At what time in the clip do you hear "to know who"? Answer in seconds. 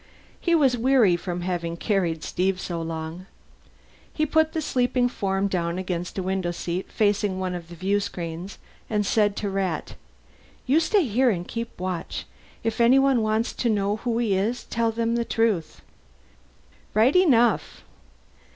13.53-14.17